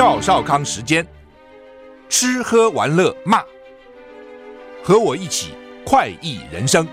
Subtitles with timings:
[0.00, 1.06] 赵少康时间，
[2.08, 3.42] 吃喝玩乐骂，
[4.82, 5.50] 和我一起
[5.84, 6.88] 快意人生。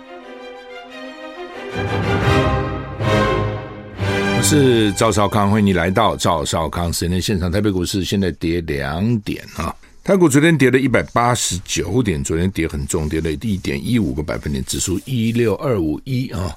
[4.36, 7.50] 我是赵少康，欢迎你来到赵少康时间现场。
[7.50, 16.54] 台北股市现在跌两点啊，台股昨天跌了一百八十九点，昨天跌很重，跌了一点一五个百分点，指数一六二五一啊。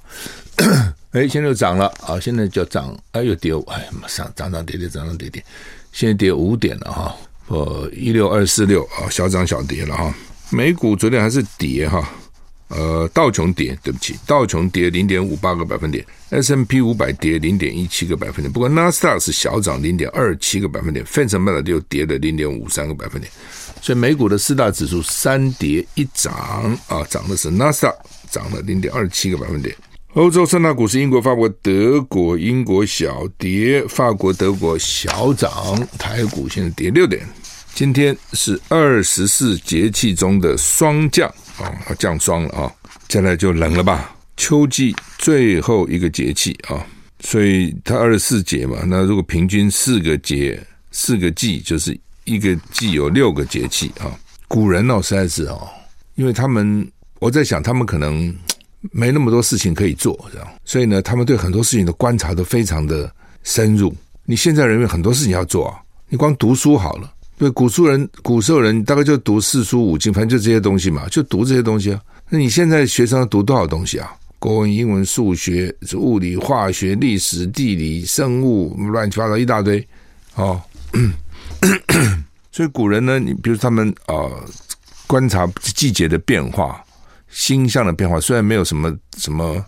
[1.12, 2.18] 哎，现在又涨了啊！
[2.20, 5.44] 现在就涨，哎，又跌，哎呀，马上涨涨跌跌，涨涨跌跌，
[5.92, 7.16] 现在跌五点了哈，
[7.48, 10.14] 呃，一六二四六啊，小涨小跌了哈。
[10.50, 12.08] 美股昨天还是跌哈，
[12.68, 23.30] 呃，道琼跌，对不起，道琼跌零点五八个百分点，S&P 五百跌零点一七个百分点，不过纳斯达是小涨零点二七个百分点，费城半导体又跌了零点五三个百分点，
[23.80, 26.32] 所以美股的四大指数三跌一涨
[26.88, 27.94] 啊，涨的是纳斯达
[28.30, 29.74] 涨了零点二七个百分点。
[30.14, 35.48] 欧洲三大股市，英国、法国、德国，英国小跌，法国、德国小涨。
[35.98, 37.24] 台股现在跌六点。
[37.74, 42.74] 今天是二十四节气中的霜降啊，降霜了啊，
[43.06, 44.12] 接下来就冷了吧？
[44.36, 46.84] 秋季最后一个节气啊，
[47.20, 54.10] 所以它二十四节嘛，那如果平均四个节、四个季，就是一个季有六个节气啊。
[54.48, 55.68] 古人哦，实在是哦，
[56.16, 58.34] 因为他们，我在想，他们可能。
[58.92, 63.94] 没那么多事情可以做，这样，所以呢，他们对很多事情的观察都非常的深入。
[64.24, 67.12] 你现在人有很多事情要做啊，你光读书好了。
[67.36, 72.00] 对，古书人、古时候人大概就读四书五经，反正就这些东西嘛，就读这些东西啊。
[72.28, 74.12] 那你现在学生读多少东西啊？
[74.38, 79.86] 国文、英文、数学、物理、化学、历史、地理、生物，乱七八糟一大堆
[80.34, 80.60] 哦。
[82.52, 84.14] 所以古人呢，你比如他们啊、
[85.06, 86.82] 观察季节的变化。
[87.30, 89.64] 星象的变化虽然没有什么什么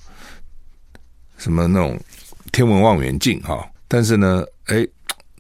[1.38, 1.98] 什么那种
[2.50, 4.86] 天文望远镜哈，但是呢，哎，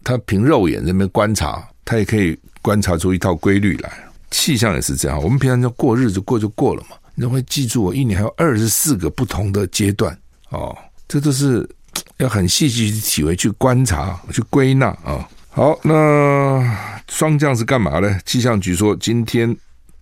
[0.02, 3.92] 他凭肉眼这边观察，他也可以观察出一套规律来。
[4.30, 10.16] 气象也是这样，我们平常就过日子过就过了嘛，你都会记住我一年还有二十四个不同的阶段
[10.48, 11.68] 哦，这都是
[12.16, 15.28] 要很细细去体会、去观察、去归纳啊。
[15.50, 18.18] 好，那霜降是干嘛呢？
[18.24, 19.54] 气象局说，今天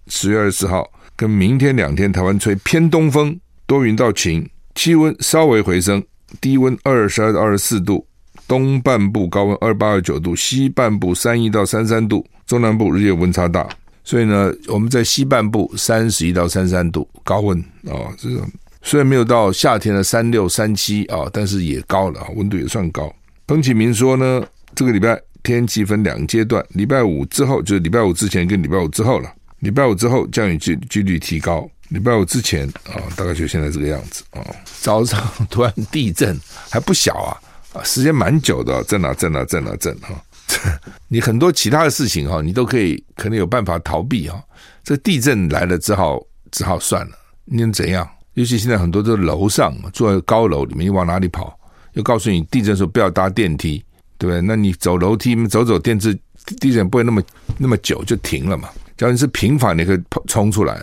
[0.06, 0.88] 十月二十四号。
[1.20, 6.02] 跟明天两天，台湾吹偏东风，多云到晴，气温稍微回升，
[6.40, 8.06] 低温二十二到二十四度，
[8.48, 13.68] 东半部高温二八二九度，西半部三一到三三度，中南部日夜温差大，
[14.02, 18.42] 所以呢，我们在西半部三十一到三三度高温啊，这个
[18.80, 23.14] 虽然没有到夏天的三六三七啊，但是也高了，温度也算高。
[23.46, 24.42] 彭启明说呢，
[24.74, 29.30] 这个礼拜天气分两阶段，礼拜五之后就是礼拜五之前跟礼拜五之后了。
[29.60, 34.44] 礼拜五之后降雨几几率提高，礼拜五之前啊，大概就现在这个样子啊。
[34.80, 36.38] 早上突然地震
[36.68, 37.36] 还不小啊，
[37.74, 40.22] 啊，时间蛮久的，震啊震啊震啊震哈。
[41.08, 44.42] 你很多其他的事情哈，你都可以可能有办法逃避哈。
[44.82, 46.20] 这地震来了只好
[46.50, 48.08] 只好算了，你能怎样？
[48.34, 51.58] 尤其现在很多都楼上住在高楼里面，你往哪里跑？
[51.94, 53.84] 又告诉你地震的时候不要搭电梯，
[54.16, 54.40] 对不对？
[54.40, 56.18] 那你走楼梯，走走电梯，
[56.60, 57.22] 地震不会那么
[57.58, 58.68] 那么久就停了嘛。
[59.00, 60.76] 假如你是平房，你可以跑冲出来；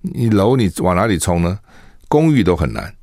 [0.00, 1.58] 你楼你往哪里冲呢？
[2.06, 2.94] 公寓都很难，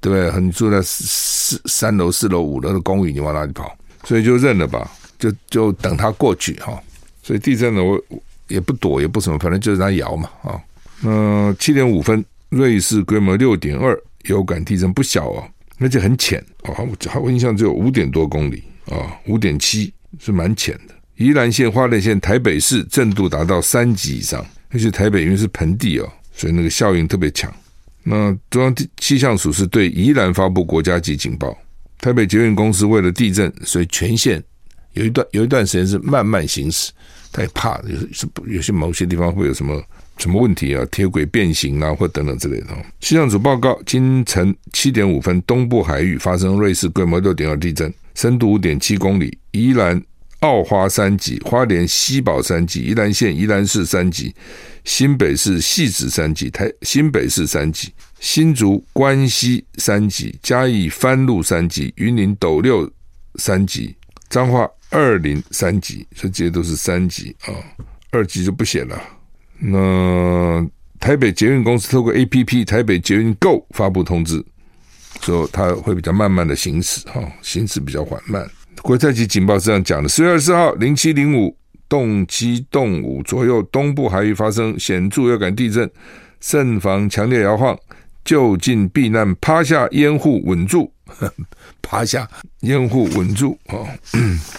[0.00, 0.40] 对不对？
[0.40, 3.76] 你住在四三楼、四楼、五楼的公寓，你往哪里跑？
[4.04, 6.82] 所以就认了吧，就就等它过去哈。
[7.22, 8.02] 所以地震呢，我
[8.48, 10.58] 也不躲，也不什么，反正就是它摇嘛啊。
[11.02, 15.46] 那七点五分，瑞士规模六点二，有感地震不小哦，
[15.78, 16.72] 而且很浅啊。
[16.78, 18.96] 我我印象只有五点多公里啊，
[19.26, 20.94] 五点七是蛮浅的。
[21.16, 27.52] 宜兰县、花莲县、台北市震度达到三级以上，而且台北因为是盆地哦，所以那个效应特别强。
[28.02, 31.56] 那中央气象署是对宜兰发布国家级警报。
[31.98, 34.42] 台北捷运公司为了地震，所以全线
[34.92, 36.92] 有一段有一段时间是慢慢行驶，
[37.32, 39.82] 他也怕有是有些某些地方会有什么
[40.18, 42.66] 什么问题啊，铁轨变形啊，或等等之类的。
[43.00, 50.00] 气象组报告，今晨七点五分，东部海域发生瑞士规模六点二地震，深度五点七公里，宜兰。
[50.46, 54.32] 澳花三级，花莲西宝三级，宜兰县宜兰市三级，
[54.84, 62.88] 新北市汐止三级，台新北市三级，新竹关西三级，嘉义番路三级，云林斗六
[63.40, 63.96] 三级，
[64.28, 67.50] 彰化二林三级，这些都是三级啊，
[68.12, 69.02] 二级就不写了。
[69.58, 70.64] 那
[71.00, 74.40] 台北捷运公司透过 APP 台北捷运 Go 发布通知，
[75.22, 78.48] 说它会比较慢慢的行驶，哈，行驶比较缓慢。
[78.86, 81.52] 国家级警报是这样讲的：十月二十四号零七零五
[81.88, 85.90] 动七动五左右，东部海域发生显著有感地震，
[86.40, 87.76] 慎防强烈摇晃，
[88.24, 90.88] 就近避难，趴下掩护稳住，
[91.82, 92.28] 趴下
[92.60, 93.74] 掩护稳住啊！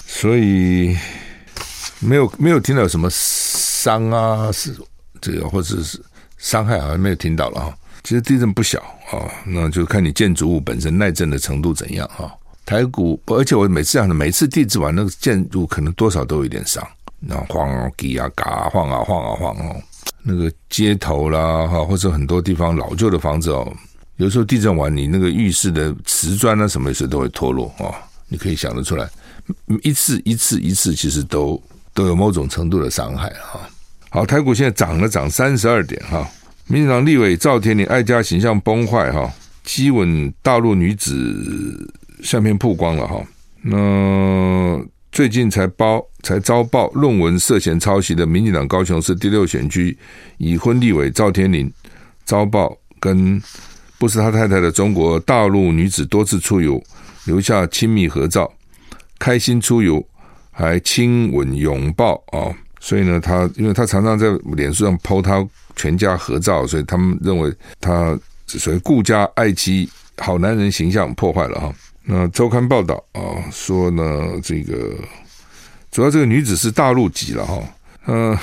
[0.05, 0.93] 所以
[2.01, 4.75] 没有没有听到有什么伤啊，是
[5.21, 6.01] 这个或者是
[6.37, 7.73] 伤害，好像没有听到了哈。
[8.03, 8.77] 其实地震不小
[9.09, 12.29] 啊，那就看你建筑物本身耐震的程度怎样哈。
[12.67, 16.85] 台股，而且我每次讲的，每次地震完那个建筑可能多少都有点伤，
[17.25, 19.81] 然后晃啊、滴啊、嘎晃啊、晃啊晃哦。
[20.21, 23.71] 那个街头啦哈，或者很多地方老旧的房子哦，
[24.17, 27.95] 有时候地震完，你那个浴室的瓷砖啊什么时候都会脱落啊，
[28.27, 29.09] 你可以想得出来，
[29.81, 31.61] 一次一次一次，其实都
[31.93, 33.61] 都有某种程度的伤害哈。
[34.09, 36.29] 好，台股现在涨了涨三十二点哈。
[36.67, 39.31] 民进党立委赵天麟爱家形象崩坏哈，
[39.63, 43.21] 激吻大陆女子相片曝光了哈。
[43.61, 49.97] 那最近才包才遭报论文涉嫌抄袭的民进党高雄市第六选区
[50.37, 51.71] 已婚立委赵天麟
[52.23, 53.41] 遭报跟
[53.97, 56.81] 不是他太太的中国大陆女子多次出游，
[57.25, 58.51] 留下亲密合照，
[59.17, 60.05] 开心出游
[60.51, 62.53] 还亲吻拥抱啊。
[62.79, 65.43] 所以呢，他因为他常常在脸书上 po 他
[65.75, 71.73] 全家合照，所以他们认为他所谓顾家爱妻、好男人形象破坏了哈。
[72.09, 73.21] 那周刊报道啊
[73.51, 74.95] 说呢，这个
[75.91, 77.61] 主要这个女子是大陆籍了哈。
[78.05, 78.37] 嗯，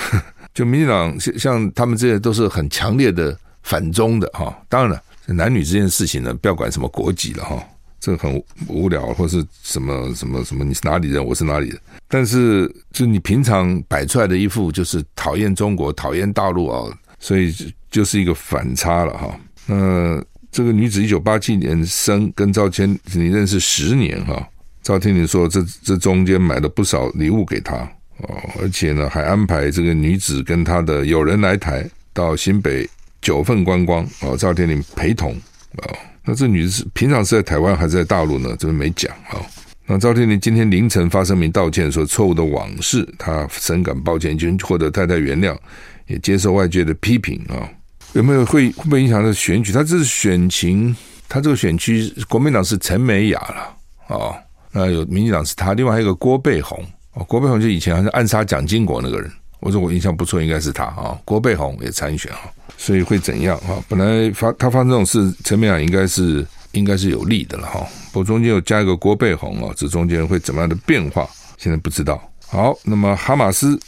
[0.52, 4.54] 就民进党像像他们这些都是很强烈的反中的哈。
[4.68, 7.64] 当然了，男女之间的事情呢，不要管什么国籍了哈。
[7.98, 11.80] 这很无聊，或是什么什么什么，你是哪里人，我是哪里人。
[12.06, 16.84] 但是，就你平常摆出来的一副就是讨厌中国、讨厌大陆啊，
[17.18, 17.50] 所以
[17.90, 19.40] 就是一个反差了哈。
[19.64, 20.22] 那
[20.54, 24.48] 这个女子一九八七年生，跟赵天你认识十年哈。
[24.84, 27.74] 赵天林说，这这中间买了不少礼物给她
[28.18, 32.88] 哦，而且呢，还安排这个女子跟她的友人来台，到新北
[33.20, 35.32] 九份观光哦，赵天林陪同
[35.78, 35.96] 哦。
[36.24, 38.54] 那这女子平常是在台湾还是在大陆呢？
[38.56, 39.42] 这边没讲啊。
[39.86, 45.58] 那赵天林今天凌晨发声明道歉，说错误的往事，他深感抱歉，已经获得太太原谅，
[46.06, 47.68] 也接受外界的批评啊。
[48.14, 49.72] 有没有会会不会影响他的选举？
[49.72, 50.94] 他这是选情，
[51.28, 53.76] 他这个选区国民党是陈美雅了
[54.08, 54.34] 哦。
[54.70, 57.22] 那有民进党是他，另外还有一个郭背红啊。
[57.28, 59.30] 郭背红就以前好像暗杀蒋经国那个人，
[59.60, 61.18] 我说我印象不错，应该是他啊。
[61.24, 62.40] 郭背红也参选啊。
[62.76, 63.82] 所以会怎样哈？
[63.88, 67.86] 本来发他发生这种事，陈美雅应该是应该是有利的了哈。
[68.12, 71.28] 不过中间又加一个郭背红啊，这中间会怎么样的变化？
[71.56, 72.20] 现在不知道。
[72.46, 73.78] 好，那么哈马斯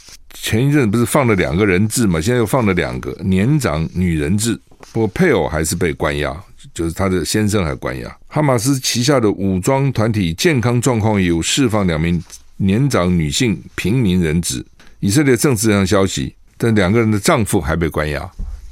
[0.41, 2.21] 前一阵不是放了两个人质嘛？
[2.21, 4.57] 现在又放了两个年长女人质，
[4.93, 6.35] 不过配偶还是被关押，
[6.73, 8.17] 就是他的先生还关押。
[8.27, 12.23] 哈马斯旗下的武装团体健康状况有释放两名
[12.55, 14.65] 年长女性平民人质。
[14.99, 18.29] 以色列政治上消息，但两个人的丈夫还被关押。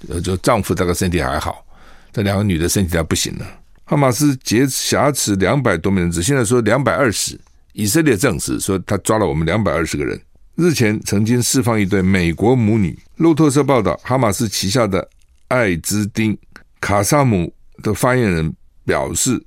[0.07, 1.65] 呃，就丈夫大概身体还好，
[2.13, 3.45] 这两个女的身体还不行呢。
[3.83, 7.39] 哈马斯劫挟持两百多名人质，现在说两百二十。
[7.73, 10.19] 以色列证实说他抓了我们两百二十个人。
[10.55, 12.97] 日前曾经释放一对美国母女。
[13.17, 15.07] 路透社报道，哈马斯旗下的
[15.49, 16.37] 艾兹丁
[16.79, 17.51] 卡萨姆
[17.83, 18.53] 的发言人
[18.85, 19.41] 表示，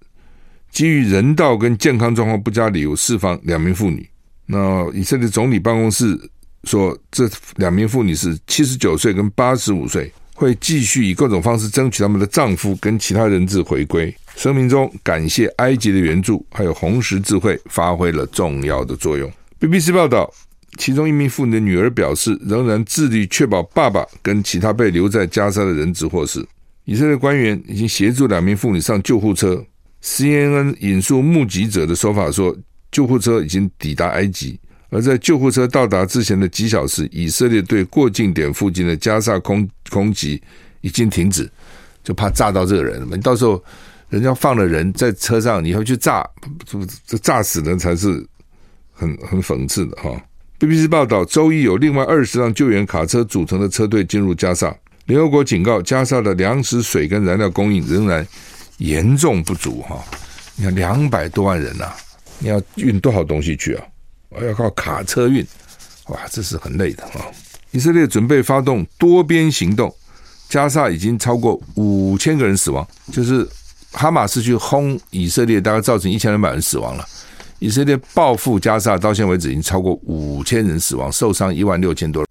[0.70, 4.08] 基于人道跟健康状况不佳理由释放两名妇女。
[4.46, 6.18] 那以色列总理办公室
[6.64, 10.12] 说，这两名妇女是七十九岁跟八十五岁。
[10.34, 14.14] 会继续以各种方式争取他们的丈夫跟其他人质回归。
[14.36, 19.28] 声明中感谢埃及的援助，还有红十字会发挥了重要的作用。
[19.58, 20.32] BBC 报道，
[20.76, 26.46] 其中一名妇女的女儿表示，仍然致力确保爸爸跟其他被留在加沙的人质获释。
[26.84, 29.64] 以色列官员已经协助两名妇女上救护车。
[30.02, 32.56] CNN 引述目击者的说法说，
[32.92, 34.58] 救护车已经抵达埃及。
[34.90, 40.40] 而在救护车到达之前的几小时，以色列对过境点附近的加沙空空袭
[40.80, 41.50] 已经停止，
[42.02, 43.16] 就怕炸到这个人嘛。
[43.16, 43.62] 你到时候
[44.08, 46.26] 人家放了人在车上，你要去炸，
[47.06, 48.26] 这炸死人才是
[48.92, 50.10] 很很讽刺的哈。
[50.58, 54.74] BBC 报道，周一有另外二十辆救援卡车组成的车队进入加沙。
[55.06, 58.26] 联合国警告，加沙的粮食、水跟燃料供应仍然
[58.78, 60.04] 严重不足哈。
[60.56, 61.96] 你看两百多万人呐、啊，
[62.40, 63.84] 你要运多少东西去啊？
[64.42, 65.46] 要靠卡车运，
[66.08, 67.24] 哇，这是很累的啊！
[67.70, 69.94] 以色列准备发动多边行动，
[70.48, 73.48] 加沙已经超过五千个人死亡，就是
[73.92, 77.06] 哈马斯去轰以色列，大概造成一千两百人死亡了。
[77.60, 82.28] 以色列报复加沙，到现在为止已经超过五千人死亡，受伤一万六千多人。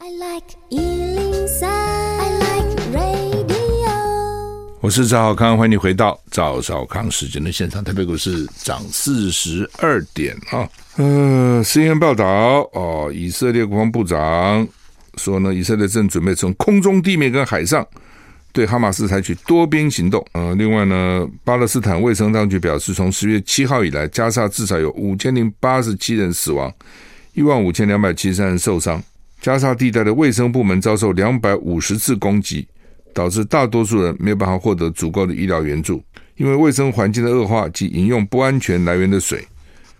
[4.79, 7.83] 我是赵少康，欢迎你回到赵少康时间的现场。
[7.83, 10.65] 台北股市涨四十二点啊。
[10.95, 12.25] 呃，CNN 报道
[12.71, 14.65] 哦，以色列国防部长
[15.17, 17.85] 说呢，以色列正准备从空中、地面跟海上
[18.57, 20.25] 对哈马斯采取多边行动。
[20.31, 26.73] 呃，另外呢，巴勒斯坦卫生当局表示，从十月七号以来，加沙至少有五千零八十七人死亡，
[27.33, 28.99] 一万五千两百七十三人受伤。
[29.39, 32.67] 加沙地带的卫生部门遭受两百五十次攻击，
[33.13, 36.03] 导致大多数人没有办法获得足够的医疗援助。
[36.37, 39.47] 因为卫生环境的恶化及饮用不安全来源的水，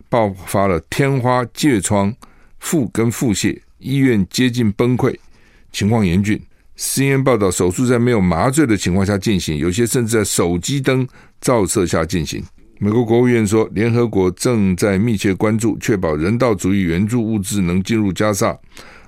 [0.09, 2.11] 爆发了天花、疥疮、
[2.57, 5.15] 腹跟腹泻，医院接近崩溃，
[5.71, 6.41] 情况严峻。
[6.77, 11.07] CNN 报道，手术在没有麻醉的情况下进行，有些甚至在手机灯
[11.41, 12.43] 照射下进行。
[12.79, 18.55] 美国国务院说，联合国正在密切关注，确保人道主义援助物资能进入加沙。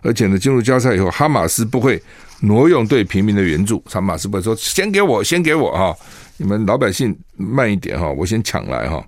[0.02, 2.02] 而且呢，进入加沙以后，哈马斯不会
[2.40, 3.80] 挪用对平民的援助。
[3.86, 5.96] 哈马斯不会说先给我，先给我哈，
[6.38, 9.06] 你们老百姓慢一点哈，我先抢来哈。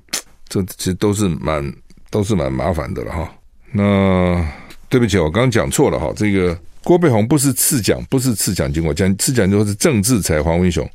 [0.47, 1.73] 这其实都是蛮
[2.11, 3.33] 都是蛮麻烦的了哈。
[3.71, 4.45] 那
[4.89, 6.11] 对不起，我刚刚讲错了哈。
[6.15, 10.89] 这个郭培宏不是次奖，不是次奖经过讲次奖经过是郑志才黄文雄。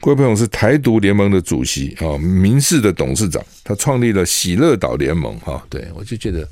[0.00, 5.64] 郭培宏是台独联盟的主席啊，民视的董事长，他创立了喜乐岛联盟哈。
[5.68, 6.48] 对我就觉得。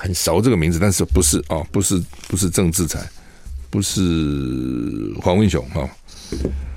[0.00, 1.58] 很熟这个名字，但是不是啊？
[1.72, 3.00] 不是不是郑志才，
[3.68, 4.00] 不是
[5.20, 5.90] 黄文雄哈。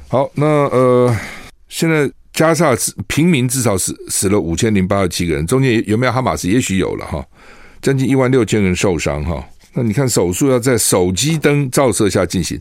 [0.08, 1.16] 好，那呃，
[1.70, 2.76] 现在加沙
[3.08, 6.50] 平民至少死死了五千零八十七个人，中间有没有哈马斯？
[6.50, 7.24] 也许有了哈，
[7.80, 9.48] 将近一万六千人受伤哈。
[9.74, 12.60] 那你看手术要在手机灯照射下进行，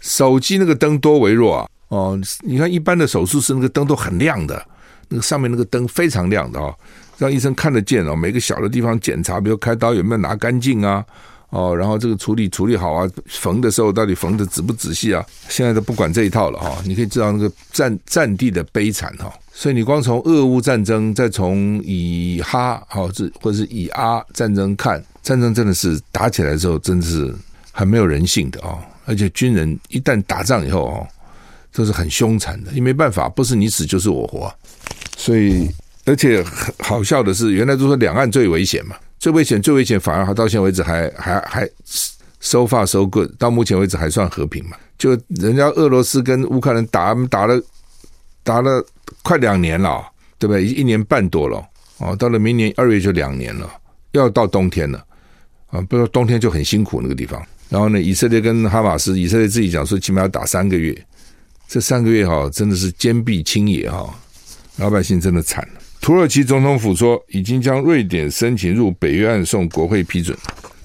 [0.00, 1.68] 手机那个灯多微弱啊！
[1.88, 4.66] 哦，你看一般的手术室那个灯都很亮的，
[5.08, 6.74] 那个上面那个灯非常亮的啊。
[7.18, 11.04] 让医生看得见哦，每个小的地方检查，比如开刀有没有拿干净啊？
[11.50, 15.24] 哦，然后这个处理处理好啊，缝的时候到底缝的仔不仔细啊？
[15.48, 19.32] 现在都不管这一套了哈，你可以知道那个战战地的悲惨哈。
[19.52, 27.34] 所以你光从俄乌战争，再从以哈好这或者是以阿战争看，战争真的是打起来之后，真的是
[27.72, 28.78] 很没有人性的啊！
[29.06, 31.06] 而且军人一旦打仗以后哦，
[31.72, 34.54] 都是很凶残的，你没办法，不是你死就是我活，
[35.16, 35.68] 所以。
[36.08, 36.40] 而且
[36.78, 41.68] 好笑的是，原来都说两岸最危险嘛，最危险、最危险，反而到现在为止还还还
[42.38, 44.76] 收发收棍到目前为止还算和平嘛。
[44.96, 47.60] 就人家俄罗斯跟乌克兰打打了
[48.44, 48.86] 打了
[49.24, 50.00] 快两年了，
[50.38, 50.64] 对不对？
[50.64, 51.60] 一年半多了
[51.98, 53.68] 哦，到了明年二月就两年了，
[54.12, 55.04] 要到冬天了
[55.66, 55.80] 啊！
[55.82, 57.40] 不说冬天就很辛苦那个地方。
[57.68, 60.96] 然后呢，以色列跟哈马斯，以色列自己讲说起码要打三个月，
[61.66, 64.08] 这三个月哈真的是坚壁清野哈，
[64.76, 65.80] 老百姓真的惨了。
[66.00, 70.36] 土耳其总统府说，已经将瑞典申请入北约案送国会批准。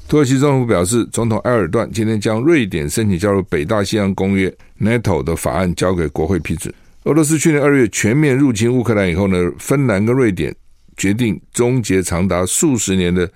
[0.08, 6.74] 土耳其政府表示，总统埃尔段今天将瑞典申请加入北大西洋公约 （NATO） 的法案交给国会批准。
[7.04, 10.54] 俄罗斯去年二月全面入侵乌克兰以后呢，芬兰跟瑞典
[10.98, 13.32] 决定终结长达数十年的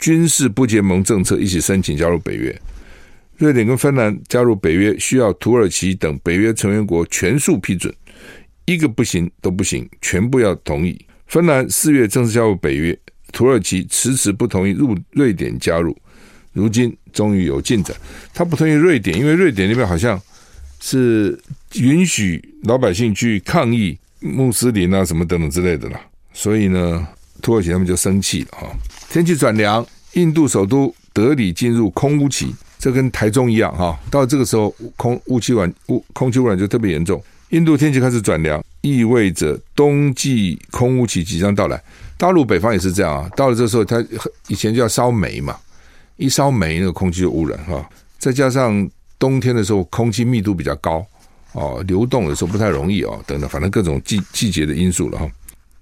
[0.00, 2.60] 军事不结盟政策，一起申请加入北约。
[3.36, 7.94] 瑞典跟芬兰加入北约需要土耳其等北约成员国全数批准，
[8.64, 10.98] 一个不行都不行，全部要同意。
[11.26, 12.98] 芬兰四月正式加入北约，
[13.32, 15.96] 土耳其迟迟不同意入瑞典加入，
[16.52, 17.96] 如今终于有进展。
[18.34, 20.20] 他不同意瑞典，因为瑞典那边好像
[20.80, 21.38] 是
[21.74, 26.00] 允许老百姓去抗议穆斯林啊什么等等之类的啦，
[26.32, 27.08] 所以呢，
[27.40, 28.68] 土耳其他们就生气了哈。
[29.10, 33.98] 天气转凉，印度首都德里进入空污期，这跟台中一样哈。
[34.10, 35.52] 到这个时候，空雾气
[35.88, 37.22] 污、空气污染就特别严重。
[37.48, 38.62] 印度天气开始转凉。
[38.82, 41.78] 意味着冬季空污期即将到来，
[42.16, 43.28] 大陆北方也是这样啊。
[43.36, 44.02] 到了这时候，它
[44.48, 45.54] 以前就要烧煤嘛，
[46.16, 47.86] 一烧煤，那个空气就污染哈。
[48.18, 51.06] 再加上冬天的时候，空气密度比较高
[51.52, 55.30] 哦，流动的时候不太容易哦，等等，反正各种季季节的因素了哈。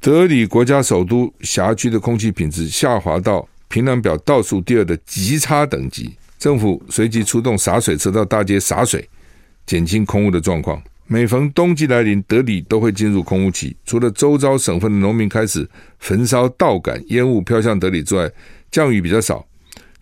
[0.01, 9.07] 德里国家首都辖区的空气品质下滑到评量表倒数第二的极差等级，政府随即出动洒水车到大街洒水，
[9.67, 10.81] 减轻空污的状况。
[11.09, 13.77] 每逢冬季来临，德里都会进入空污期。
[13.85, 18.31] 除了周遭省份的农民开始焚烧稻杆，烟雾飘向德里之外，
[18.71, 19.45] 降雨比较少，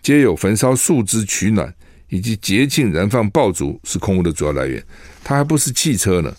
[0.02, 1.72] 皆有焚烧树枝取暖，
[2.10, 4.84] 以及节庆燃放爆竹是空污的主要来源。
[5.24, 6.32] 它还不是汽车呢，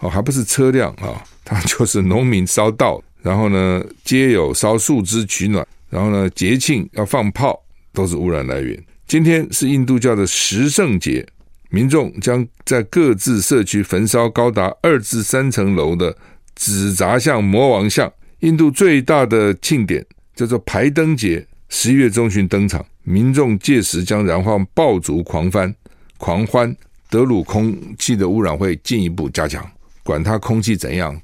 [0.00, 1.24] 哦，还不是车辆啊，
[1.66, 7.60] 就是农民烧稻，然后呢，皆有烧树枝取暖，然后呢，节庆要放炮，
[7.92, 8.80] 都是污染来源。
[9.06, 11.26] 今天是印度教的十圣节。
[11.72, 16.16] 民众将在各自社区焚烧高达二至三层楼的
[16.56, 18.12] 纸扎像魔王像。
[18.40, 20.04] 印度最大的庆典
[20.34, 22.84] 叫做排灯节，十一月中旬登场。
[23.04, 25.72] 民众届时将燃放爆竹狂欢，
[26.18, 26.76] 狂欢。
[27.08, 29.64] 德鲁空气的污染会进一步加强。
[30.02, 31.16] 管它空气怎样，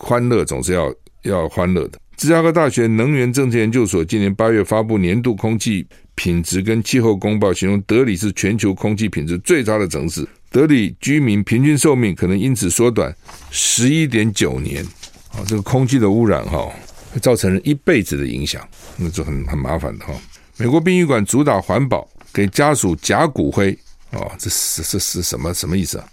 [0.00, 0.92] 欢乐总是要
[1.22, 1.98] 要欢乐的。
[2.16, 10.26] 芝加哥大学能源政策研究所今年八月发布年度空气品质跟气候公报，形容德里是全球空气品质最差的城市。
[10.50, 13.14] 德里居民平均寿命可能因此缩短
[13.50, 14.84] 十一点九年。
[15.32, 16.68] 啊，这个空气的污染哈，
[17.12, 18.66] 会造成人一辈子的影响，
[18.96, 20.12] 那就很很麻烦的哈。
[20.56, 23.70] 美国殡仪馆主打环保，给家属假骨灰。
[24.10, 26.06] 哦，这是这是什么什么意思啊？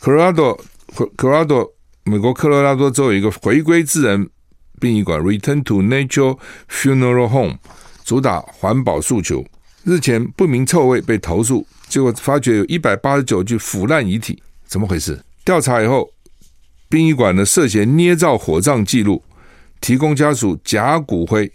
[0.00, 0.54] 科罗拉多，
[0.94, 1.70] 科罗拉多，
[2.08, 4.24] 美国科罗拉多州有一个回归自然
[4.80, 6.38] 殡仪馆 （Return to Nature
[6.70, 7.56] Funeral Home），
[8.04, 9.44] 主打环保诉求。
[9.82, 15.20] 日前不明臭味被投诉，结果发觉有一百八十九具腐烂遗体，怎么回事？
[15.44, 16.08] 调查以后，
[16.88, 19.20] 殡仪馆呢涉嫌捏造火葬记录，
[19.80, 21.52] 提供家属假骨灰。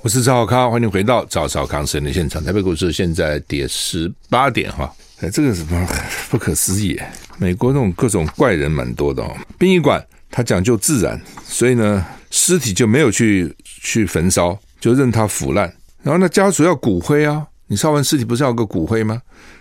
[0.00, 2.40] 我是赵少康，欢迎回到赵少康时间的现场。
[2.44, 5.88] 台北股市现在跌十八点哈，哎，这个什么
[6.30, 7.00] 不可思议？
[7.38, 9.34] 美国那种各种怪人蛮多的哦。
[9.58, 15.72] 殡仪馆它讲究自然，所以呢，尸体就没有去去焚烧，就任它腐烂。
[16.02, 19.20] 然后呢，家属要骨灰啊，你烧完尸体不是要个骨灰吗？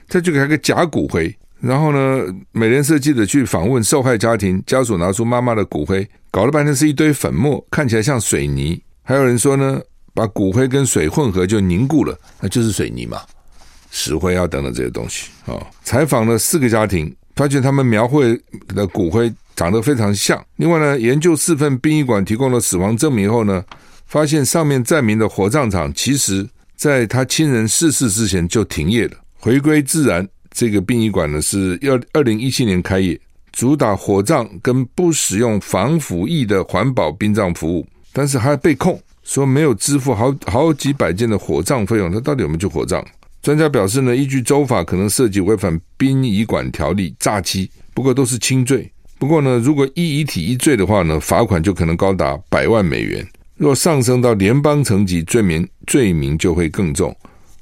[0.09, 1.33] 他就给他个假骨灰。
[1.62, 8.79] 然后呢，美联社记者去访问受害家庭，家属拿出妈妈的骨灰，搞了半天是一堆粉末，看起来像水泥。
[9.03, 9.79] 还有人说呢，
[10.13, 13.21] 把骨灰跟水混合就凝固了，那就是水泥嘛，
[13.98, 18.38] 石灰啊等等这些东西啊、采访了四个家庭，发现他们描绘
[18.68, 20.44] 的骨灰长得非常像。
[20.58, 23.64] 另外呢，研究四份殡仪馆提供了死亡证明后呢，
[24.06, 30.28] 发现上面载明的火葬场，其实在他亲人逝世之前就停业了，回归自然。
[30.52, 33.18] 这个殡仪馆呢是要二零一七年开业，
[33.54, 43.02] 主打火葬跟不使用防腐剂的环保殡葬服务，但是还被控说没有支付好好几百件的火葬费用，他到底有没有去火葬？
[43.46, 48.92] 专家表示呢，依据州法可能涉及违反殡仪馆条例诈欺，不过都是轻罪。
[49.20, 53.24] 不过呢，如果一遗体一罪的话呢，罚款就可能高达百万美元。
[53.56, 57.16] 若上升到联邦层级，罪名罪名就会更重。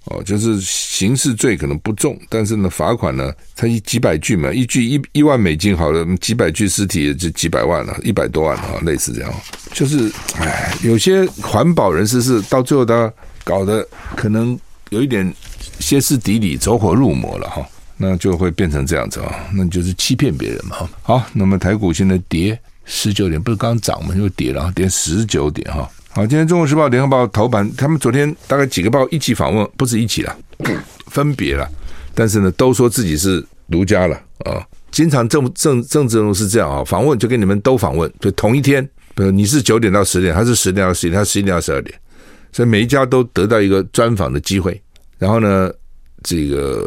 [0.05, 9.33] 哦，就是刑事罪可能不重，但是呢，罚款呢，才一几百具嘛，一具一一万美金，好了，几百具尸体也就几百万了，一百多万啊，类似这样。
[9.73, 13.11] 就是，哎，有些环保人士是到最后他
[13.43, 14.57] 搞得可能
[14.89, 15.29] 有一点
[15.79, 17.65] 歇斯底里、走火入魔了哈，
[17.97, 20.77] 那就会变成这样子啊，那你就是欺骗别人嘛。
[21.01, 25.89] 好，那么台股现在跌十九点，不是刚涨嘛，又跌了，跌十九点哈。
[26.09, 30.35] 好，今天《中国时报》、《联合报》头版，他们昨天大概几个报一起访问，不是一起了，
[31.07, 31.67] 分别了，
[32.13, 34.63] 但是呢，都说自己是独家了啊。
[34.91, 41.99] 经常政政政治人物是这样啊，访问就跟你们都访问，就同一天，比如你是九点到十点，他是十点到十一点，他十一点到十二点，
[42.51, 44.79] 所以每一家都得到一个专访的机会。
[45.17, 45.71] 然后呢，
[46.23, 46.85] 这个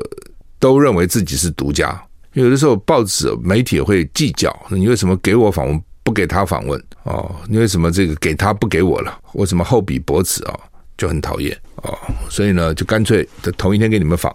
[0.58, 2.00] 都认为自己是独家，
[2.32, 5.82] 有的时候报纸媒体会计较，你为什么给我访问？
[6.06, 9.18] 不给他访问哦，你为什么这个给他不给我了？
[9.34, 10.56] 为什么厚彼薄此啊？
[10.96, 11.98] 就很讨厌哦，
[12.30, 14.32] 所以呢，就干脆在同一天给你们访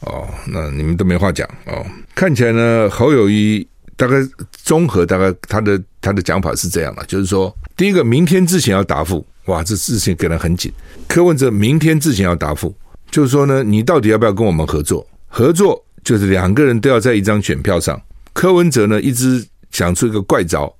[0.00, 1.86] 哦，那你们都没话讲哦。
[2.16, 3.64] 看起来呢，侯友谊
[3.96, 4.16] 大概
[4.64, 10.72] 综合大概他的他的讲法是这样的，就是说，第一个，明天之前要答复，哇，这事情给人很紧。
[11.06, 12.74] 柯文哲明天之前要答复，
[13.10, 15.06] 就是说呢，你到底要不要跟我们合作？
[15.26, 18.00] 合作就是两个人都要在一张选票上。
[18.32, 20.72] 柯文哲呢，一直想出一个怪招。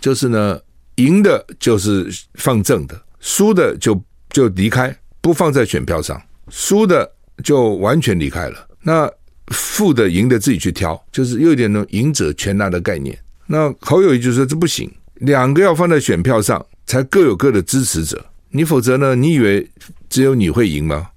[0.00, 0.60] 就是呢，
[0.96, 3.98] 赢的就是放正的，输的就
[4.28, 7.10] 就离开，不放在选票上，输的
[7.42, 8.68] 就完全离开了。
[8.82, 9.10] 那
[9.46, 13.18] 负的、赢的自己去挑，就是又有点那种赢者全拿的概念。
[13.46, 18.22] 那侯友宜就说这不行，两个要放在选票上，才各有各的支持者。
[18.50, 19.14] 你否则呢？
[19.14, 19.66] 你以为
[20.10, 21.08] 只有你会赢吗？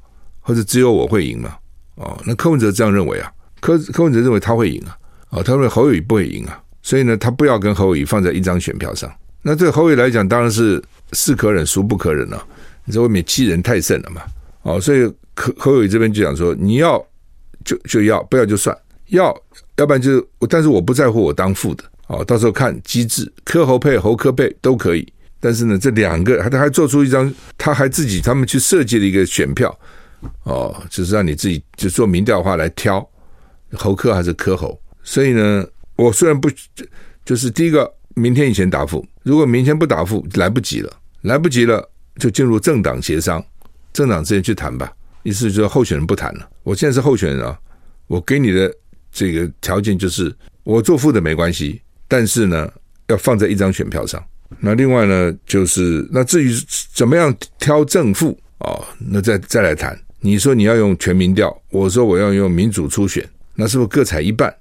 [0.47, 1.53] 或者只有我会赢嘛？
[1.95, 3.29] 哦，那柯文哲这样认为啊，
[3.59, 4.97] 柯柯文哲认为他会赢啊，
[5.31, 6.57] 哦，他认为侯友宜不会赢啊。
[6.81, 9.13] 所以呢，他不要跟侯友宜放在一张选票上。
[9.41, 10.81] 那对侯友宜来讲，当然是
[11.11, 12.41] 是可忍，孰不可忍了、
[12.85, 14.21] 你在外面欺人太甚了嘛？
[14.61, 15.03] 哦，所以
[15.35, 17.05] 侯侯友宜这边就讲说，你要
[17.65, 18.73] 就就要，不要就算，
[19.07, 19.37] 要
[19.75, 21.83] 要不然就是，但是我不在乎我当副的。
[22.07, 25.05] 哦，到时候看机制，柯侯配、侯柯配都可以。
[25.41, 29.77] 但是呢，这两个他还做出一张，他还自己他们去设计了一个选票，
[30.43, 33.07] 哦，就是让你自己就做民调的话来挑
[33.73, 34.79] 侯科还是科侯。
[35.03, 35.65] 所以呢。
[35.97, 36.47] 我虽然不，
[37.25, 39.03] 就是第一个，明天以前答复。
[39.23, 43.43] 如果明天不答复，来不及了，来不及了，就进入政党协商，
[43.93, 44.93] 政党之间去谈吧。
[45.23, 46.47] 意思就是候选人不谈了。
[46.61, 47.59] 我现在是候选人啊，
[48.05, 48.71] 我给你的
[49.11, 50.31] 这个条件就是，
[50.63, 52.71] 我做副的没关系，但是呢，
[53.07, 54.23] 要放在一张选票上。
[54.59, 56.53] 那另外呢，就是那至于
[56.93, 59.99] 怎么样挑正副哦，那再再来谈。
[60.27, 64.53] 你说你要用全民调，我说我要用民主初选，那是不是各采一半？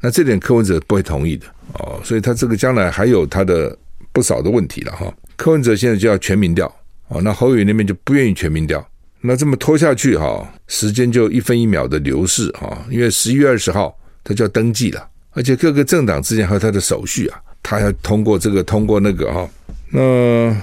[0.00, 3.78] 那这点柯文哲不会同意的哦，所以他这个将来还有他的
[4.12, 5.14] 不少的问题了哈。
[5.36, 6.66] 柯文哲现在就要全民调
[7.06, 8.84] 哦，那侯友宜那边就不愿意全民调，
[9.20, 19.48] 那这么拖下去哈，时间就一分一秒的流逝哈，因为十一月二十号他就要登记了，而且各个政党之间还有他的手续啊，他要通过这个通过那个哈，
[19.90, 20.54] 那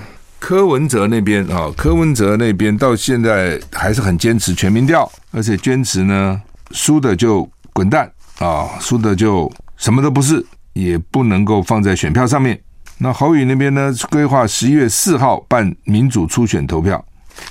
[0.42, 12.60] 柯文哲那边啊，柯文哲那边到现在还是很坚持全民调，而且坚持呢，输的就滚蛋啊，输的就什么都不是，也不能够放在选票上面。
[12.98, 17.06] 那侯宇那边呢，规划十一月四号办民主初选投票，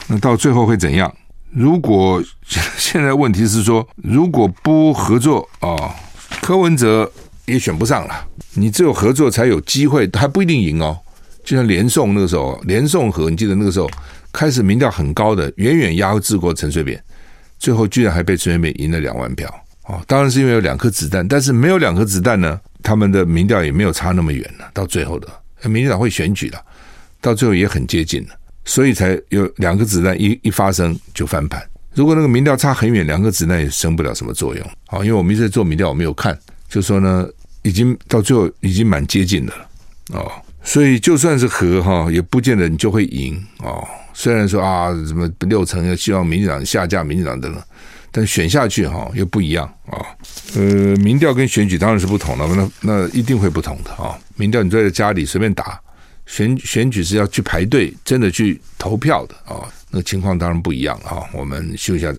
[0.09, 1.11] 那到最后会怎样？
[1.53, 2.21] 如果
[2.77, 5.95] 现在问题是说，如果不合作啊，
[6.43, 7.11] 柯文哲
[7.47, 8.27] 也选不上了。
[8.55, 10.99] 你只有合作才有机会，还不一定赢哦。
[11.51, 13.91] 就像连宋那个时候，连宋和你记得那个时候
[14.33, 17.03] 开始民调很高的，远远压制过陈水扁，
[17.59, 19.53] 最后居然还被陈水扁赢了两万票
[19.87, 20.01] 哦。
[20.07, 24.71] 当然是因为有两颗子弹，但是没有两颗子弹呢，他们的民调也没有差那么远了。
[24.73, 25.29] 到最后的
[25.65, 26.65] 民进党会选举了，
[27.21, 28.35] 到最后也很接近了。
[28.65, 31.61] 所以才有两个子弹一一发生就翻盘。
[31.95, 34.65] 如果那个民调差很远，两个子弹也生不了什么作用。
[34.87, 37.29] 好，因为我们一直在做民调，我没有看，就说呢，
[37.63, 39.69] 已经到最后已经蛮接近的了
[40.13, 40.31] 哦。
[40.63, 43.87] 所以就算是和哈，也不见得你就会赢哦。
[44.13, 47.63] 虽然说啊，什么六成要希望民进党下架民进党等等，
[48.11, 50.05] 但选下去哈又不一样啊。
[50.57, 50.63] 呃，
[50.97, 54.19] 民调跟选举当然是不同的，那那一定会不同的啊。
[54.37, 55.81] 民调你在家里随便打。
[56.27, 62.15] 选选举是要去排队，真的去投票的啊、那情况当然不一样啊、我们休息一下。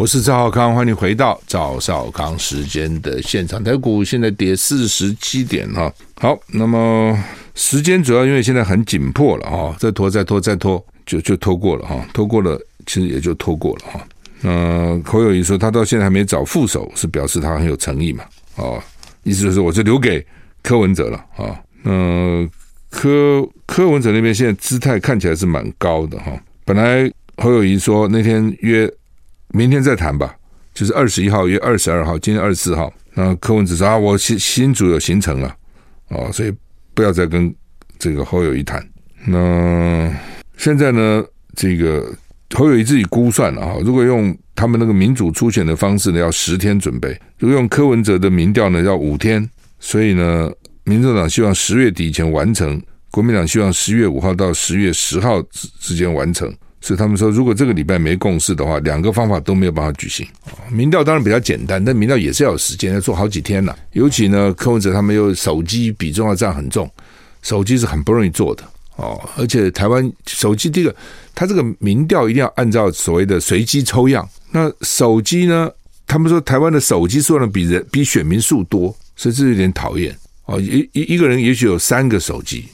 [0.00, 3.62] 我是赵少康，欢迎回到赵少康时间的现场。
[3.62, 5.92] 台股现在跌四十七点哈。
[6.18, 7.14] 好，那么
[7.54, 14.00] 时间主要因为现在很紧迫了啊，再拖再拖再拖，就就拖过了哈，拖过了其实也就拖过了哈。
[14.40, 18.24] 那侯友谊说他到现在还没找副手，是表示他很有诚意嘛？
[18.56, 18.82] 哦，
[19.22, 20.26] 意思就是我就留给
[20.62, 21.60] 柯文哲了啊。
[21.82, 22.48] 那、
[22.88, 26.32] 柯柯文哲那边现在姿态看起来是蛮高的哈。
[26.64, 28.90] 本来侯友谊说那天约
[29.52, 30.34] 明天再谈吧，
[30.72, 32.92] 就是二十一号约二十二号，今天二十四号。
[33.14, 35.54] 那柯文哲说啊，我新新组有行程了
[36.08, 36.52] 哦，所以
[36.94, 37.54] 不要再跟
[37.98, 38.86] 这个侯友谊谈。
[39.26, 40.10] 那
[40.56, 42.12] 现在呢，这个
[42.54, 44.36] 侯友谊自己估算了哈，如果用。
[44.52, 49.48] 他们那个民主初选的方式呢，要十天准备；如果用柯文哲的民调呢，要五天。
[49.78, 50.52] 所以呢，
[50.84, 52.78] 民众党希望十月底以前完成，
[53.10, 56.54] 国民党希望十月五号到十月十号之之间完成。
[56.80, 60.26] 所以他们说，如果这个礼拜没共识的话，两个方法都没有办法举行。
[60.70, 63.78] 民调当然比较简单，但民调也是要有时间，要做好几天了。
[63.92, 66.90] 尤其呢，柯文哲他们又手机比重要占很重，
[67.42, 68.64] 手机是很不容易做的。
[68.96, 70.94] 哦，而且台湾手机这个，
[71.34, 74.28] 他这个民调一定要按照所谓的随机抽样。
[74.50, 75.70] 那手机呢？
[76.06, 80.12] 他们说台湾的手机数量比人比选民数多，所以这有点讨厌
[80.46, 80.60] 哦。
[80.60, 82.64] 一一一个人也许有三个手机，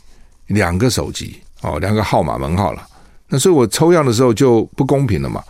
[0.47, 2.87] 两个手机哦，两个号码门号了。
[3.29, 5.43] 那所以我抽样的时候就不公平了嘛。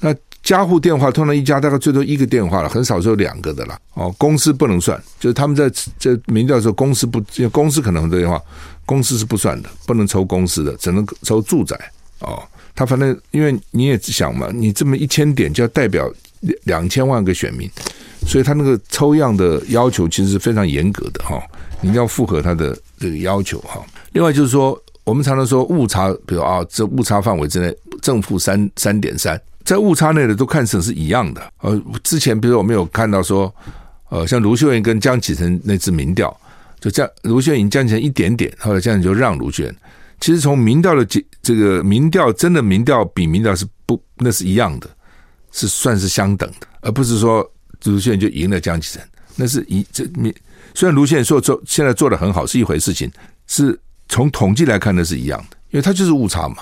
[0.00, 3.78] 那家户电话通常一家大概最多一个电话了，很少是有两个的了。
[3.94, 8.40] 哦，公司不能算，就是他们在在民调的时候，公司不，公司可能很多电话。
[8.86, 11.78] 公司是不算的，不能抽公司的，只能抽住宅
[12.18, 12.42] 哦。
[12.74, 16.12] 他反正因为你也想嘛，你这么一千点就要代表
[16.64, 17.70] 两千万个选民，
[18.26, 21.40] 所以他那个抽样的要求其实是非常严格的哈。
[21.82, 23.80] 你一定要符合他的这个要求哈。
[24.12, 31.52] 另外就是说，我们常常说误差，比如啊，这误差范围之内正负三三点三，在误差内的都看成是一样的。
[31.60, 33.52] 呃，之前比如我们有看到说，
[34.08, 36.34] 呃，像卢秀燕跟江启臣那次民调。
[36.80, 39.76] 就这样，卢秀燕降成一点点，后来这样就让卢秀燕。
[40.18, 44.88] 其实从民调的这这个民调，真的民调比民调是不，那是一样的，
[45.52, 47.46] 是算是相等的，而不是说
[47.84, 49.06] 卢秀燕就赢了江启臣。
[49.36, 50.34] 那是一这民
[50.74, 53.10] 虽然卢秀燕说做现在做得很好是一回事情，
[53.46, 53.78] 是
[54.10, 56.56] 从统计来看那是一样的，因为它就是误差嘛。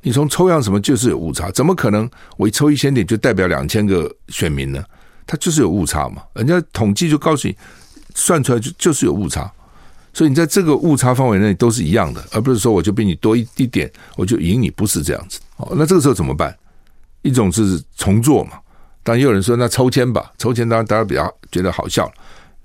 [0.00, 4.82] 你从抽样什么就是有误差，怎么可能我一抽一千点就代表两千个选民呢？
[5.26, 7.54] 它就是有误差嘛，人家统计就告诉你。
[8.18, 9.52] 算出来就就是有误差，
[10.14, 15.38] 所以你在这个误差范围内都是一样的，而不是说我就比你多一一点，我就赢你，不是这样子。
[15.58, 16.56] 哦，那这个时候怎么办？
[17.20, 18.52] 一种是重做嘛，
[19.02, 22.10] 当然也有人说那抽签吧，抽签当然大家比较觉得好笑。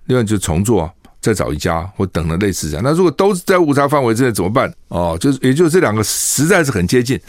[0.06, 2.84] 另外就是重做啊，再找一家或等了类似这样。
[2.84, 4.74] 那如果都在误差范围之内怎么办？
[4.88, 7.20] 哦，就是也就是这两个实在是很接近，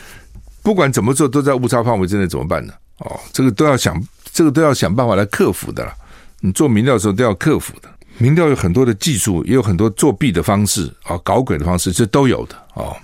[0.62, 2.72] 不管怎么做都在误差范围之内怎么办呢？
[2.98, 4.02] 哦，这个都要想，
[4.32, 5.92] 这个都要想办法来克服的了。
[6.40, 7.88] 你做民调的时候都要克服的。
[8.18, 12.96] 民调有很多的技术，也有很多作弊的方式啊，搞鬼的方式，这都有的哦。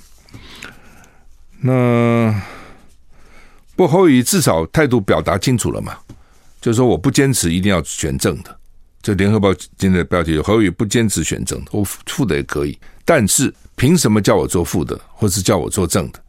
[1.61, 2.35] 那
[3.75, 5.97] 不侯友至少态度表达清楚了嘛，
[6.61, 8.58] 就是说我不坚持一定要选正的。
[9.01, 16.21] 这联合报今天的标题有侯友不坚持选正的，我负的也可以，但是凭什么叫我做负的，或是叫我做正的？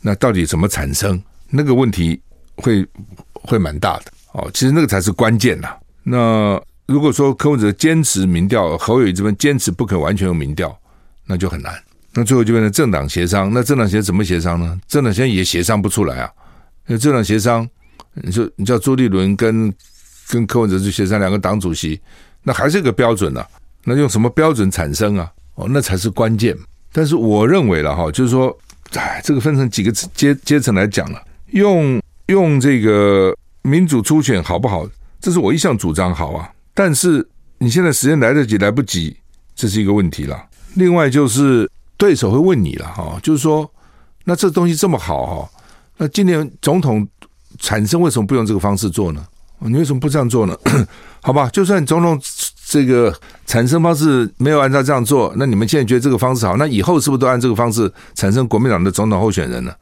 [0.00, 1.22] 那到底怎么产生？
[1.50, 2.20] 那个问题
[2.56, 2.86] 会
[3.34, 4.50] 会蛮大的哦。
[4.54, 5.68] 其实那个才是关键呐。
[6.02, 10.76] 那如果说柯文哲坚持民调，侯友这边坚持不可完全用民调，
[11.26, 11.74] 那就很难。
[12.14, 13.52] 那最后就变成政党协商。
[13.52, 14.80] 那政党协怎么协商呢？
[14.88, 16.30] 政党现在也协商不出来啊。
[16.86, 17.68] 那政党协商，
[18.14, 19.72] 你说你叫朱立伦跟
[20.28, 22.00] 跟柯文哲去协商两个党主席，
[22.42, 23.46] 那还是一个标准啊。
[23.84, 25.30] 那用什么标准产生啊？
[25.54, 26.56] 哦，那才是关键。
[26.92, 28.56] 但是我认为了哈，就是说，
[28.94, 34.88] 哎，这个分成几个阶阶层来讲了，用用这个民主初选好不好？
[35.20, 36.50] 这是我一向主张好啊。
[36.74, 37.26] 但是
[37.58, 39.16] 你现在时间来得及来不及，
[39.54, 40.44] 这是一个问题了。
[40.74, 43.70] 另外就是对手会问你了哈，就是说，
[44.24, 45.50] 那这东西这么好哈，
[45.96, 47.06] 那今年总统
[47.58, 49.24] 产生为什么不用这个方式做呢？
[49.60, 50.56] 你为什么不这样做呢？
[51.22, 52.20] 好吧，就算总统
[52.66, 53.14] 这个
[53.46, 59.74] 产生方式没有按照这样做，那你们现在觉得这个方式好，那以后是不是都按这个方式产生国民党的总统候选人呢？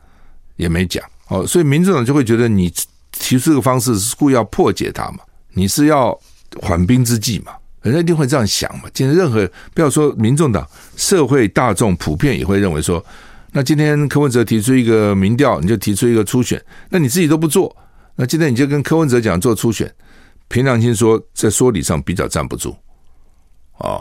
[0.56, 2.72] 也没讲哦，所以民进党就会觉得你
[3.12, 5.18] 提出这个方式是故意要破解它嘛，
[5.52, 6.18] 你是要。
[6.62, 7.50] 缓兵之计嘛，
[7.82, 8.84] 人家一定会这样想嘛。
[8.94, 13.04] 今天任何不要说民众党，社会大众普遍也会认为说，
[13.50, 17.76] 那今天柯文哲提出一个民调，你就提出一个初选，那你自己都不做，
[18.16, 19.92] 那今天你就跟柯文哲讲做初选，
[20.48, 22.74] 凭良心说，在说理上比较站不住。
[23.78, 24.00] 哦，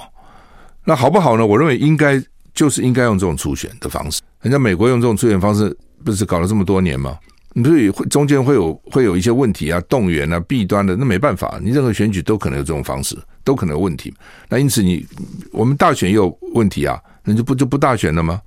[0.86, 1.46] 那好不好呢？
[1.46, 2.24] 我认为应该
[2.54, 4.22] 就是应该用这种初选的方式。
[4.42, 7.18] 人家美国用这种初选方式，不是搞了这么多年吗？
[7.56, 14.14] 你所以会中间会有会有一些问题啊，动员啊，弊端的，那没办法，你任何选举都可能有这种方式，都可能有问题。
[14.50, 15.06] 那因此你
[15.52, 18.42] 我们大选也有问题啊，那就不就不大选了吗？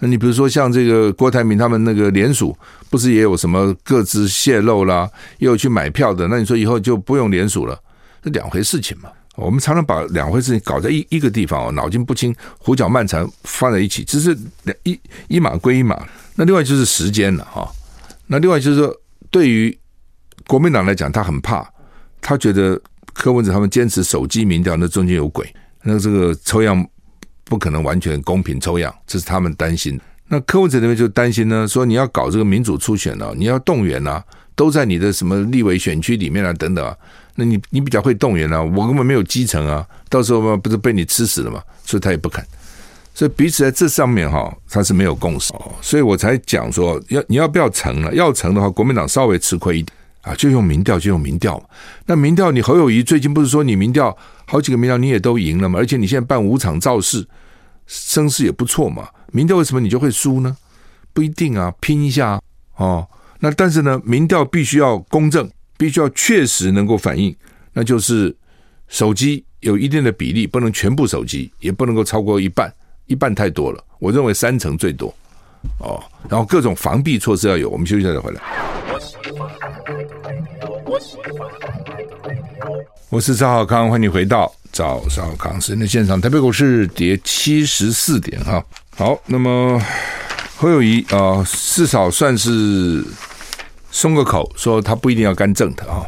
[0.00, 2.56] 那你比如说像这个郭台铭他们那个联署，
[2.88, 5.08] 不是也有什么各自泄露啦，
[5.38, 7.78] 又有去买票的，那你说以后就不用联署了，
[8.22, 9.10] 这两回事情嘛。
[9.36, 16.02] 我们常常把两回事情搞在一一个地方哦，脑筋不清，胡搅蛮缠放在一起，只是两一一码归一码。
[16.34, 17.66] 那另外就是时间了哈。
[18.26, 18.94] 那另外就是说，
[19.30, 19.76] 对于
[20.46, 21.66] 国民党来讲，他很怕，
[22.20, 22.80] 他觉得
[23.14, 25.50] 柯文哲他们坚持手机民调，那中间有鬼，
[25.82, 26.86] 那这个抽样
[27.50, 30.00] 不可能完全公平抽样，这是他们担心。
[30.28, 34.22] 那柯文哲那边就担心呢，说你要搞这个民主初选啊，你要动员啊，
[34.54, 36.96] 都在你的什么立委选区里面啊，等等啊，
[37.34, 42.46] 那你你比较会动员啊，我根本没有基层啊，到时候嘛不是被你吃死了嘛，所以他也不肯。
[43.12, 48.14] 所以彼此在这上面哈，他是没有共识，所以我才讲说，要你要不要成了？
[48.14, 51.60] 要成的话，国民党稍微吃亏一点啊，就用民调，就用民调。
[52.06, 55.80] 那民调，你侯友谊最近不是说你民调好几个民调你也都赢了嘛？
[55.80, 57.26] 而且你现在办五场造势，
[57.90, 59.08] 声势也不错嘛。
[59.32, 60.56] 民调为什么你就会输呢？
[61.12, 62.40] 不一定啊，拼一下
[62.76, 63.04] 哦。
[63.40, 67.34] 那但是呢，民调必须要公正，必须要确实能够反映，
[67.72, 68.34] 那就是
[68.86, 72.72] 手机有一定的比例，不能全部手机，也不能够超过一半。
[73.06, 75.12] 一半太多了，我认为三成最多
[75.80, 76.00] 哦。
[76.28, 77.68] 然后各种防弊措施要有。
[77.68, 78.40] 我们休息下再回来。
[83.10, 86.20] 我是赵少康，欢迎回到赵少康时间的现场。
[86.20, 88.64] 台北股市跌七十四点哈。
[88.96, 89.82] 好，那么
[90.56, 93.04] 侯友宜啊，至少算是
[93.90, 96.06] 松个口，说他不一定要干政的哈。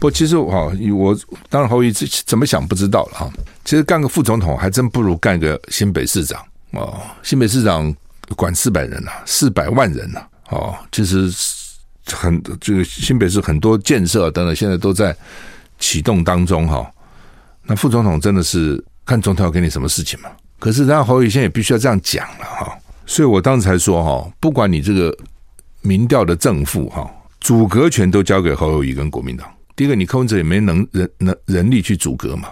[0.00, 1.14] 不其实哈，我
[1.50, 1.92] 当然侯友宜
[2.24, 3.30] 怎么想不知道了哈。
[3.66, 6.98] 其实干个副总统还真不如干个新北市长哦。
[7.22, 7.94] 新北市长
[8.36, 11.30] 管四百人呐，四百万人呐，哦，其实
[12.06, 15.14] 很这个新北市很多建设等等，现在都在
[15.82, 16.88] 启动当中哈。
[17.64, 20.30] 那副总统真的是看总统要给你什么事情嘛？
[20.60, 22.78] 可是，然后侯友宜现在也必须要这样讲了哈。
[23.04, 25.12] 所以我当时才说哈，不管你这个
[25.80, 29.52] 民调的正负哈，阻隔权都交给侯友谊跟国民党。
[29.74, 32.48] 第一个，你柯文哲也没能人能人力去阻隔嘛。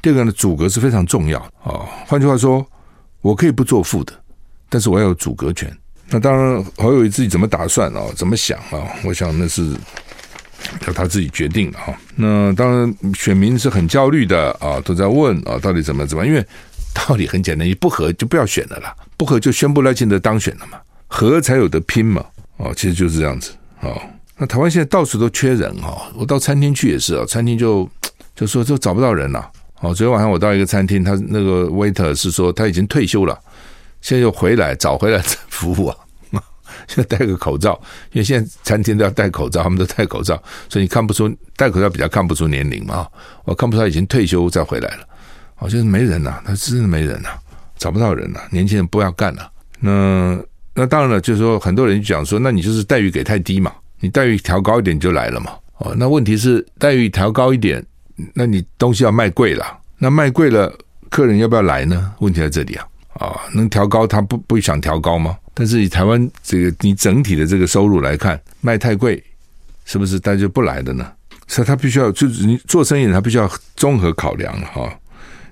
[0.00, 2.64] 第二个呢，阻隔是非常重要啊、换句话说，
[3.20, 4.12] 我可以不做副的，
[4.68, 5.76] 但是我要有阻隔权。
[6.08, 8.12] 那当然，侯友谊自己怎么打算啊、哦？
[8.16, 8.86] 怎么想啊、哦？
[9.04, 9.74] 我想那是
[10.86, 16.26] 要他自己决定哈、那当然，选民是很焦虑的啊、都在问啊、到底怎么怎么？
[16.26, 16.44] 因为
[16.92, 22.24] 道理很简单，你不合就不要选了啦，不合就宣布赖清德当选了嘛，合才有得拼嘛。
[22.56, 24.00] 哦，其实就是这样子、哦。
[24.36, 27.88] 那台湾现在到处都缺人哈、哦，我到餐厅去也是啊，餐厅就
[28.34, 29.50] 就说就找不到人了。
[29.80, 33.38] 哦，昨天晚上我到一个餐厅，他那个 waiter 是说他已经退休了，
[34.02, 35.96] 现在又回来找回来服务啊，
[36.86, 37.80] 现在戴个口罩，
[38.12, 43.06] 因为现在餐厅都要戴口罩，他们都戴口罩，所以你看不出戴口罩比较看不出年龄嘛，
[43.44, 45.04] 我看不出他已经退休再回来了，
[45.54, 47.30] 好像是没人呐，他真的没人呐，
[47.76, 49.50] 找不到人呐，年轻人不要干了。
[49.78, 50.38] 那
[50.74, 55.52] 那当然了，就是说很多人讲说，那你就是待遇给太低嘛，你待遇调高一点就来了嘛。
[55.78, 57.84] 哦，那问题是待遇调高一点。
[58.34, 59.64] 那你东西要卖贵了，
[59.96, 60.70] 那卖贵了，
[61.08, 62.12] 客人要不要来呢？
[62.18, 62.86] 问题在这里啊！
[63.14, 65.34] 啊，能调高他不不想调高吗？
[65.54, 69.22] 但是以台湾这个你整体的这个收入来看，卖太贵，
[69.84, 71.10] 是不是大家就不来的呢？
[71.46, 74.88] 所以他必须要就是你做生意，他必须要综合考量哈。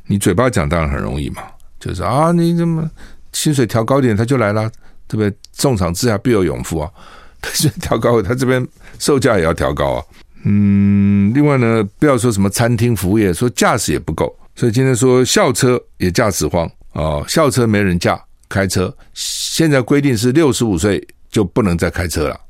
[0.07, 1.43] 你嘴巴讲当然很容易嘛，
[1.81, 2.89] 就是啊，你怎么
[3.33, 4.71] 薪水调高点他就来了，
[5.07, 5.33] 对不对？
[5.53, 6.91] 重赏之下必有勇夫啊，
[7.43, 8.65] 他是调高，他这边
[8.99, 10.05] 售价也要调高啊。
[10.45, 22.41] 嗯，另外呢，不要说什么餐厅服务业，说驾驶也不够，所以今天说校车也驾驶荒啊，校车没人驾，开车现在规定是六十五岁就不能再开车了，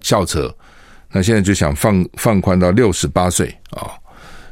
[0.00, 0.54] 校车，
[1.10, 3.90] 那现在就想放放宽到六十八岁啊，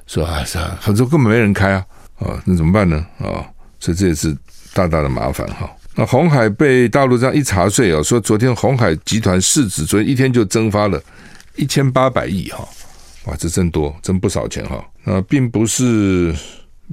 [0.07, 1.87] 说啊是啊，很多根本没人开啊，
[2.19, 2.97] 啊，那怎么办呢？
[3.19, 3.47] 啊，
[3.79, 4.37] 所以这也是
[4.73, 5.71] 大大的麻烦哈。
[5.95, 11.03] 那鸿海被大陆这样一查税啊，说昨天鸿海集团市值昨天一天就蒸发了
[11.55, 12.69] 一千八百亿哈。
[13.25, 14.85] 哇，这真多，真不少钱哈！
[15.03, 16.33] 那并不是，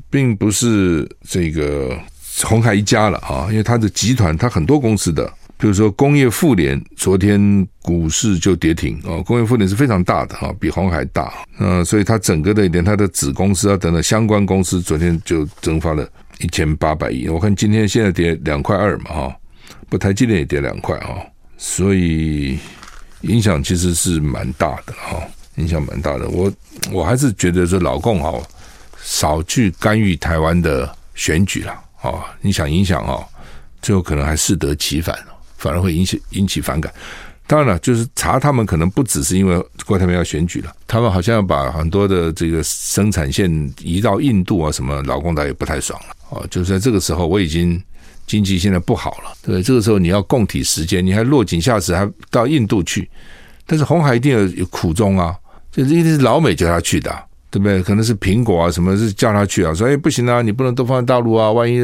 [0.10, 1.96] 并不是这个
[2.42, 5.26] 鸿海一家了啊，因为它的集团，它很多公司的，
[5.58, 9.22] 比如说工业妇联，昨天股市就跌停啊。
[9.24, 11.32] 工业妇联是非常大的哈，比红海大。
[11.58, 16.08] 那所以它整个的连它的子公司啊等等相关公司，昨天就蒸发了
[16.40, 17.30] 一千八百亿。
[17.30, 19.36] 我看今天现在跌两块二嘛哈，
[19.90, 21.22] 不，台积电也跌两块啊，
[21.58, 22.58] 所以
[23.22, 25.22] 影响其实是蛮大的哈。
[25.58, 26.52] 影响蛮大的，我
[26.92, 28.42] 我还是觉得说老共哈
[29.00, 32.24] 少去干预台湾的选举了哦！
[32.42, 33.20] 你想影响啊，
[33.82, 35.18] 最后可能还适得其反，
[35.58, 36.94] 反而会引起引起反感。
[37.46, 46.48] 当然了，就是查他们可能不只是因为郭台铭要选举了，他们好像要把很多的这个生产线移到印度啊什么，劳工党也不太爽了哦！
[46.50, 47.82] 就是在这个时候，我已经
[48.26, 53.10] 经济现在不好了，对，这个时候你要供体时间，你还落井下石，还到印度去，
[53.66, 55.36] 但是红海一定有有苦衷啊！
[55.70, 57.14] 就是一定是老美叫他去的，
[57.54, 57.84] 对不对？
[57.84, 59.72] 可能是苹果啊，什么是叫他去啊？
[59.76, 61.80] 说哎不行啊，你不能都放在大陆啊，万一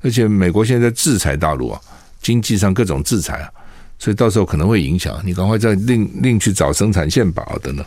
[0.00, 1.80] 而且美国现在在制裁大陆啊，
[2.20, 3.50] 经济上各种制裁啊，
[3.98, 7.84] 所以到时候可能会影响你，赶快再另另去找生产线吧，等等，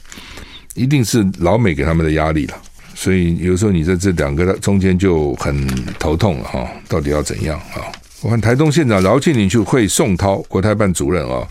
[0.73, 2.56] 一定是老美给他们的压力了。
[2.93, 5.65] 所以有时候你在这两个中间就很
[5.97, 7.80] 头痛了哈，到底要怎样啊？
[8.21, 11.47] 我看台东县长饶庆铃去会宋涛国台办主任啊，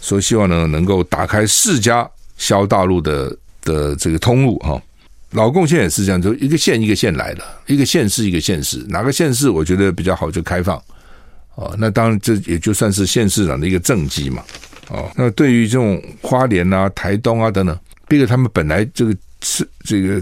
[0.00, 2.08] 说希望呢能够打开释迦。
[2.36, 4.80] 销大陆的的这个通路哈，
[5.32, 10.76] 老共现在也是这样，就一个县一个县来的，一个县市一个县市，哪个县市我觉得比较好就开放
[11.54, 11.74] 哦。
[11.78, 14.42] 那当然这也就算是县市长的一个政绩嘛。
[14.88, 20.20] 哦，那对于这种花莲啊、台东啊等等，毕竟他们本来这个是这个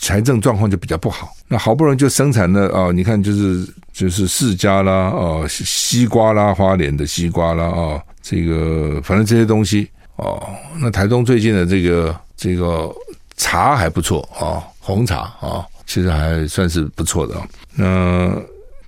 [0.00, 9.88] 财政状况就比较不好，那好不容易就生产了啊，你看就是就是释迦啦，哦，西瓜啦，花莲的西瓜啦，啊，这个反正这些东西。
[10.16, 10.40] 哦，
[10.78, 12.94] 那台东最近的这个这个
[13.36, 17.34] 茶还不错啊，红茶啊，其实还算是不错的。
[17.74, 18.30] 那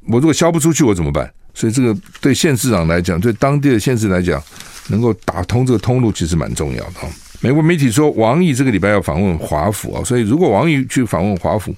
[0.09, 1.31] 我如果销不出去，我怎么办？
[1.55, 4.43] 所以这个对县市长来讲，对当地的县市来讲，
[4.89, 7.01] 能够打通这个通路，其实蛮重要的。
[7.41, 11.75] 美国媒体说，王毅这个礼拜要访问华府啊，所以如果王毅去访问华府，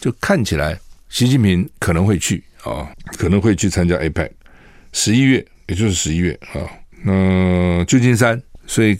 [0.00, 4.30] 就看起来习近平可能会去啊，可能会去参加 APEC，
[4.92, 6.60] 十一月，也就是十一月啊。
[7.02, 8.40] 那旧金山。
[8.64, 8.96] 所以，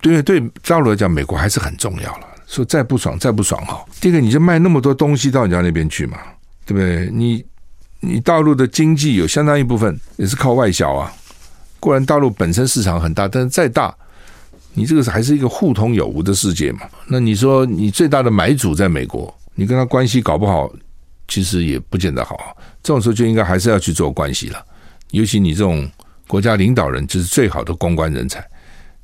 [0.00, 2.26] 对对大陆来讲，美国还是很重要了。
[2.52, 6.18] 说再不爽，再不爽哈，第一个你就卖那么多东西到人家那边去嘛，
[6.66, 7.08] 对不对？
[7.10, 7.42] 你
[8.00, 11.10] 你大陆的经济有相当一部分也是靠外销啊。
[11.80, 13.92] 固然大陆本身市场很大，但是再大，
[14.74, 16.82] 你这个还是一个互通有无的世界嘛。
[17.06, 20.70] 那你说你最大的买主在美国，你跟他关系搞不好，
[21.26, 22.54] 其实也不见得好。
[22.82, 24.62] 这种时候就应该还是要去做关系了。
[25.10, 25.90] 尤其你这种
[26.28, 28.46] 国家领导人，就是最好的公关人才。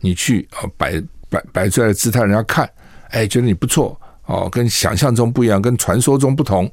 [0.00, 2.68] 你去啊，摆摆摆出来的姿态，人家看，
[3.11, 6.71] 哎，觉得你不错哦，跟想象中不一样，跟传说中不同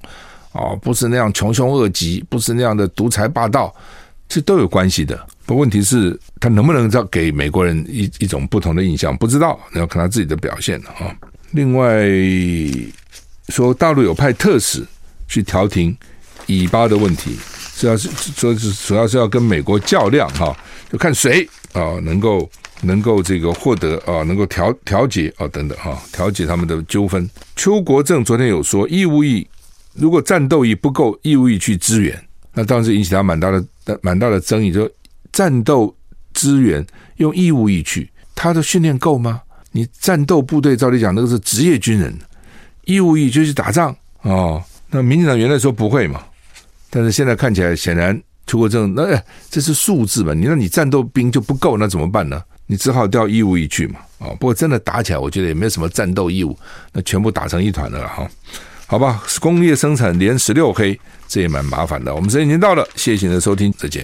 [0.51, 3.73] 哦，不是那样穷凶恶极，不是那样的独裁霸道，
[4.27, 5.17] 这都有关系的。
[5.45, 11.15] 不，问题是他能不能再给美国人一一种不同的印象，不知道，你要看他自己的表现了啊。
[11.51, 12.03] 另外
[13.49, 14.85] 说，大陆有派特使
[15.27, 15.95] 去调停
[16.47, 17.37] 以巴的问题，
[17.77, 20.53] 主要是说是主要是要跟美国较量哈，
[20.91, 22.49] 就看谁啊能够。
[22.85, 27.29] 能够这个获得啊，能够调调解啊等等哈，调解他们的纠纷。
[27.55, 29.45] 邱国正昨天有说，义务役
[29.93, 32.17] 如果战斗役不够，义务役去支援，
[32.53, 34.71] 那当时引起他蛮大的蛮大的争议。
[34.71, 34.89] 就
[35.31, 35.93] 战斗
[36.33, 36.85] 支援
[37.17, 39.41] 用义务役去，他的训练够吗？
[39.71, 42.17] 你战斗部队照理讲那个是职业军人，
[42.85, 44.63] 义务役就去打仗哦。
[44.89, 46.23] 那民进党原来说不会嘛，
[46.89, 48.17] 但是现在看起来显然
[48.47, 50.33] 邱国正那这是数字嘛？
[50.33, 52.41] 你那你战斗兵就不够，那怎么办呢？
[52.67, 56.57] 你只好调义务役去嘛，啊，不过真的打起来，我觉得也没有什么战斗义务，
[56.93, 58.27] 那全部打成一团的了哈。
[58.87, 62.13] 好吧，工业生产连十六黑，这也蛮麻烦的。
[62.15, 64.03] 我们时间已经到了，谢谢您的收听，再见。